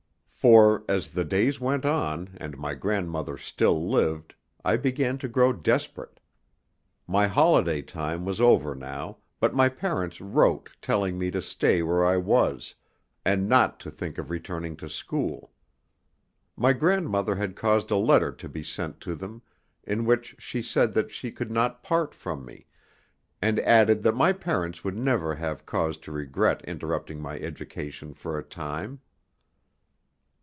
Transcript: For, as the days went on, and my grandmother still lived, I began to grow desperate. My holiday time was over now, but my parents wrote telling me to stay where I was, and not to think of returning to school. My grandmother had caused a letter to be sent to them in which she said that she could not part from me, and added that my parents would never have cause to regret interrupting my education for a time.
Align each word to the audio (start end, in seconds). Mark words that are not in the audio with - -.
For, 0.43 0.83
as 0.89 1.09
the 1.09 1.23
days 1.23 1.59
went 1.61 1.85
on, 1.85 2.35
and 2.41 2.57
my 2.57 2.73
grandmother 2.73 3.37
still 3.37 3.87
lived, 3.87 4.33
I 4.65 4.75
began 4.75 5.19
to 5.19 5.27
grow 5.27 5.53
desperate. 5.53 6.19
My 7.05 7.27
holiday 7.27 7.83
time 7.83 8.25
was 8.25 8.41
over 8.41 8.73
now, 8.73 9.17
but 9.39 9.53
my 9.53 9.69
parents 9.69 10.19
wrote 10.19 10.71
telling 10.81 11.19
me 11.19 11.29
to 11.29 11.43
stay 11.43 11.83
where 11.83 12.03
I 12.03 12.17
was, 12.17 12.73
and 13.23 13.47
not 13.47 13.79
to 13.81 13.91
think 13.91 14.17
of 14.17 14.31
returning 14.31 14.75
to 14.77 14.89
school. 14.89 15.51
My 16.57 16.73
grandmother 16.73 17.35
had 17.35 17.55
caused 17.55 17.91
a 17.91 17.95
letter 17.95 18.31
to 18.31 18.49
be 18.49 18.63
sent 18.63 18.99
to 19.01 19.13
them 19.13 19.43
in 19.83 20.05
which 20.05 20.35
she 20.39 20.63
said 20.63 20.93
that 20.95 21.11
she 21.11 21.31
could 21.31 21.51
not 21.51 21.83
part 21.83 22.15
from 22.15 22.43
me, 22.45 22.65
and 23.43 23.59
added 23.59 24.01
that 24.01 24.15
my 24.15 24.33
parents 24.33 24.83
would 24.83 24.97
never 24.97 25.35
have 25.35 25.67
cause 25.67 25.99
to 25.99 26.11
regret 26.11 26.65
interrupting 26.65 27.21
my 27.21 27.37
education 27.41 28.15
for 28.15 28.39
a 28.39 28.43
time. 28.43 29.01